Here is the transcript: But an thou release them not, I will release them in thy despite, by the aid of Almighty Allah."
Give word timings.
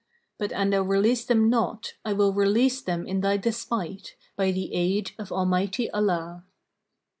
But 0.39 0.51
an 0.53 0.71
thou 0.71 0.81
release 0.81 1.23
them 1.23 1.47
not, 1.47 1.93
I 2.03 2.13
will 2.13 2.33
release 2.33 2.81
them 2.81 3.05
in 3.05 3.21
thy 3.21 3.37
despite, 3.37 4.15
by 4.35 4.49
the 4.49 4.73
aid 4.73 5.11
of 5.19 5.31
Almighty 5.31 5.91
Allah." 5.91 6.43